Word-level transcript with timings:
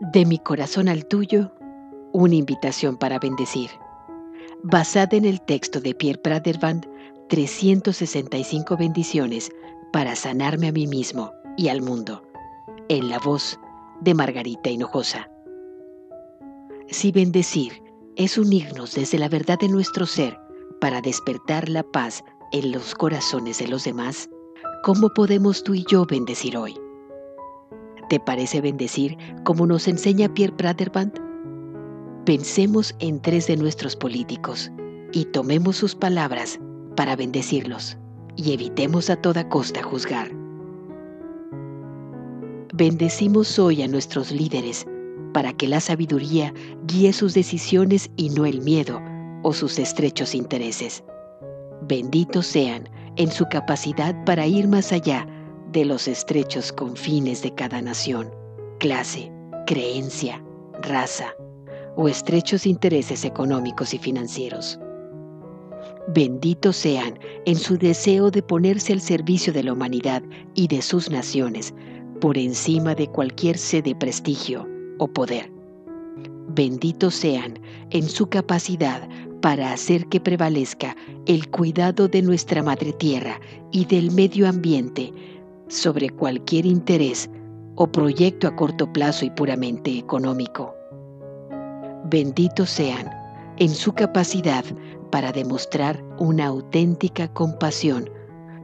De 0.00 0.24
mi 0.24 0.38
corazón 0.38 0.88
al 0.88 1.06
tuyo, 1.06 1.50
una 2.12 2.36
invitación 2.36 2.96
para 2.96 3.18
bendecir. 3.18 3.68
Basada 4.62 5.16
en 5.16 5.24
el 5.24 5.40
texto 5.40 5.80
de 5.80 5.92
Pierre 5.92 6.20
Praderband, 6.20 6.86
365 7.28 8.76
bendiciones 8.76 9.50
para 9.92 10.14
sanarme 10.14 10.68
a 10.68 10.72
mí 10.72 10.86
mismo 10.86 11.32
y 11.56 11.66
al 11.66 11.82
mundo. 11.82 12.22
En 12.88 13.08
la 13.08 13.18
voz 13.18 13.58
de 14.00 14.14
Margarita 14.14 14.70
Hinojosa. 14.70 15.28
Si 16.86 17.10
bendecir 17.10 17.82
es 18.14 18.38
unirnos 18.38 18.94
desde 18.94 19.18
la 19.18 19.28
verdad 19.28 19.58
de 19.58 19.68
nuestro 19.68 20.06
ser 20.06 20.38
para 20.80 21.00
despertar 21.00 21.68
la 21.68 21.82
paz 21.82 22.22
en 22.52 22.70
los 22.70 22.94
corazones 22.94 23.58
de 23.58 23.66
los 23.66 23.82
demás, 23.82 24.30
¿cómo 24.84 25.08
podemos 25.08 25.64
tú 25.64 25.74
y 25.74 25.84
yo 25.90 26.06
bendecir 26.06 26.56
hoy? 26.56 26.78
¿Te 28.08 28.18
parece 28.18 28.62
bendecir 28.62 29.18
como 29.44 29.66
nos 29.66 29.86
enseña 29.86 30.32
Pierre 30.32 30.56
Praderband? 30.56 31.12
Pensemos 32.24 32.94
en 33.00 33.20
tres 33.20 33.46
de 33.46 33.56
nuestros 33.56 33.96
políticos 33.96 34.70
y 35.12 35.26
tomemos 35.26 35.76
sus 35.76 35.94
palabras 35.94 36.58
para 36.96 37.16
bendecirlos 37.16 37.98
y 38.36 38.52
evitemos 38.52 39.10
a 39.10 39.16
toda 39.16 39.48
costa 39.50 39.82
juzgar. 39.82 40.30
Bendecimos 42.72 43.58
hoy 43.58 43.82
a 43.82 43.88
nuestros 43.88 44.30
líderes 44.30 44.86
para 45.34 45.52
que 45.52 45.68
la 45.68 45.80
sabiduría 45.80 46.54
guíe 46.86 47.12
sus 47.12 47.34
decisiones 47.34 48.10
y 48.16 48.30
no 48.30 48.46
el 48.46 48.62
miedo 48.62 49.02
o 49.42 49.52
sus 49.52 49.78
estrechos 49.78 50.34
intereses. 50.34 51.04
Benditos 51.82 52.46
sean 52.46 52.88
en 53.16 53.30
su 53.30 53.46
capacidad 53.50 54.14
para 54.24 54.46
ir 54.46 54.66
más 54.66 54.92
allá 54.92 55.26
de 55.72 55.84
los 55.84 56.08
estrechos 56.08 56.72
confines 56.72 57.42
de 57.42 57.54
cada 57.54 57.80
nación, 57.82 58.30
clase, 58.78 59.30
creencia, 59.66 60.42
raza 60.82 61.34
o 61.96 62.08
estrechos 62.08 62.66
intereses 62.66 63.24
económicos 63.24 63.92
y 63.92 63.98
financieros. 63.98 64.78
Benditos 66.14 66.76
sean 66.76 67.18
en 67.44 67.56
su 67.56 67.76
deseo 67.76 68.30
de 68.30 68.42
ponerse 68.42 68.92
al 68.92 69.00
servicio 69.00 69.52
de 69.52 69.64
la 69.64 69.74
humanidad 69.74 70.22
y 70.54 70.68
de 70.68 70.80
sus 70.80 71.10
naciones 71.10 71.74
por 72.20 72.38
encima 72.38 72.94
de 72.94 73.08
cualquier 73.08 73.58
sede 73.58 73.90
de 73.90 73.94
prestigio 73.94 74.66
o 74.98 75.08
poder. 75.08 75.50
Benditos 76.48 77.14
sean 77.14 77.60
en 77.90 78.08
su 78.08 78.28
capacidad 78.28 79.08
para 79.42 79.72
hacer 79.72 80.06
que 80.06 80.20
prevalezca 80.20 80.96
el 81.26 81.48
cuidado 81.50 82.08
de 82.08 82.22
nuestra 82.22 82.62
madre 82.62 82.92
tierra 82.92 83.40
y 83.70 83.84
del 83.84 84.10
medio 84.10 84.48
ambiente 84.48 85.12
sobre 85.68 86.10
cualquier 86.10 86.66
interés 86.66 87.30
o 87.76 87.86
proyecto 87.86 88.48
a 88.48 88.56
corto 88.56 88.92
plazo 88.92 89.24
y 89.24 89.30
puramente 89.30 89.96
económico. 89.96 90.74
Benditos 92.04 92.70
sean 92.70 93.10
en 93.58 93.68
su 93.68 93.92
capacidad 93.92 94.64
para 95.10 95.32
demostrar 95.32 96.02
una 96.18 96.46
auténtica 96.46 97.32
compasión 97.32 98.10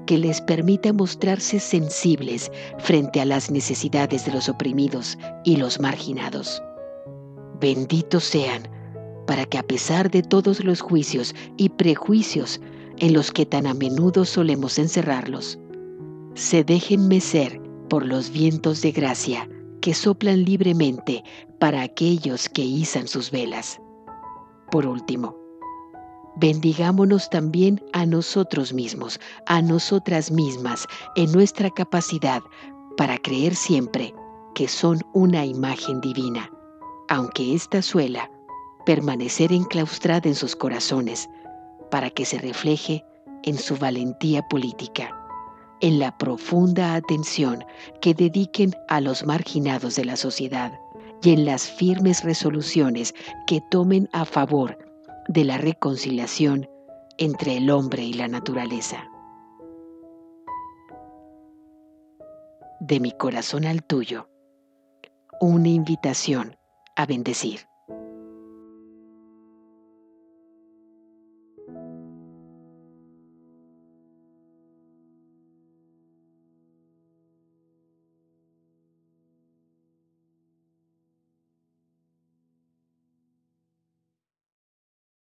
que 0.07 0.19
les 0.19 0.41
permita 0.41 0.93
mostrarse 0.93 1.61
sensibles 1.61 2.51
frente 2.79 3.21
a 3.21 3.25
las 3.25 3.51
necesidades 3.51 4.27
de 4.27 4.33
los 4.33 4.49
oprimidos 4.49 5.19
y 5.45 5.57
los 5.57 5.81
marginados. 5.81 6.63
Benditos 7.61 8.25
sean 8.25 8.69
para 9.27 9.47
que 9.47 9.59
a 9.59 9.63
pesar 9.63 10.11
de 10.11 10.23
todos 10.23 10.63
los 10.63 10.81
juicios 10.81 11.35
y 11.57 11.71
prejuicios 11.71 12.61
en 12.99 13.15
los 13.15 13.33
que 13.33 13.47
tan 13.47 13.67
a 13.67 13.75
menudo 13.75 14.25
solemos 14.25 14.79
encerrarlos, 14.79 15.59
se 16.35 16.65
dejen 16.65 17.07
mecer 17.07 17.61
por 17.89 18.05
los 18.05 18.31
vientos 18.31 18.83
de 18.83 18.91
gracia 18.91 19.49
que 19.81 19.95
soplan 19.95 20.45
libremente 20.45 21.23
para 21.61 21.83
aquellos 21.83 22.49
que 22.49 22.63
izan 22.63 23.07
sus 23.07 23.31
velas. 23.31 23.81
Por 24.71 24.87
último, 24.87 25.37
bendigámonos 26.37 27.31
también 27.31 27.81
a 27.93 28.05
nosotros 28.05 28.73
mismos, 28.73 29.21
a 29.47 29.63
nosotras 29.63 30.31
mismas, 30.31 30.87
en 31.15 31.31
nuestra 31.31 31.71
capacidad 31.71 32.43
para 32.97 33.19
creer 33.19 33.55
siempre 33.55 34.13
que 34.57 34.67
son 34.67 35.03
una 35.13 35.45
imagen 35.47 36.01
divina, 36.01 36.51
aunque 37.09 37.55
ésta 37.55 37.81
suela 37.81 38.31
permanecer 38.85 39.53
enclaustrada 39.53 40.29
en 40.29 40.35
sus 40.35 40.57
corazones, 40.57 41.29
para 41.91 42.11
que 42.11 42.25
se 42.25 42.39
refleje 42.39 43.05
en 43.45 43.57
su 43.57 43.77
valentía 43.77 44.43
política 44.49 45.24
en 45.85 45.99
la 45.99 46.17
profunda 46.17 46.95
atención 46.95 47.63
que 48.01 48.15
dediquen 48.15 48.75
a 48.89 49.03
los 49.03 49.27
marginados 49.27 49.97
de 49.97 50.07
la 50.07 50.17
sociedad 50.17 50.73
y 51.23 51.35
en 51.35 51.45
las 51.45 51.71
firmes 51.71 52.25
resoluciones 52.25 53.15
que 53.47 53.61
tomen 53.71 54.09
a 54.15 54.25
favor 54.25 54.79
de 55.29 55.45
la 55.45 55.59
reconciliación 55.59 56.71
entre 57.19 57.59
el 57.59 57.69
hombre 57.69 58.03
y 58.03 58.15
la 58.15 58.29
naturaleza. 58.29 59.11
De 62.81 62.99
mi 62.99 63.13
corazón 63.13 63.67
al 63.67 63.85
tuyo, 63.85 64.31
una 65.39 65.69
invitación 65.69 66.57
a 66.97 67.05
bendecir. 67.05 67.61